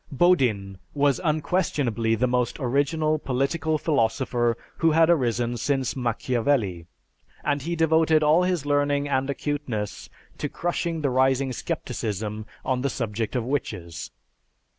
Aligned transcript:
Bodin 0.11 0.79
was 0.95 1.21
unquestionably 1.23 2.15
the 2.15 2.25
most 2.25 2.57
original 2.59 3.19
political 3.19 3.77
philosopher 3.77 4.57
who 4.77 4.89
had 4.89 5.11
arisen 5.11 5.57
since 5.57 5.95
Machiavelli, 5.95 6.87
and 7.43 7.61
he 7.61 7.75
devoted 7.75 8.23
all 8.23 8.41
his 8.41 8.65
learning 8.65 9.07
and 9.07 9.29
acuteness 9.29 10.09
to 10.39 10.49
crushing 10.49 11.01
the 11.01 11.11
rising 11.11 11.51
scepticism 11.53 12.47
on 12.65 12.81
the 12.81 12.89
subject 12.89 13.35
of 13.35 13.43
witches. 13.43 14.09